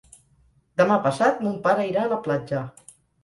Demà 0.81 0.95
passat 1.03 1.43
mon 1.47 1.59
pare 1.67 1.85
irà 1.91 2.05
a 2.07 2.11
la 2.17 2.21
platja. 2.29 2.63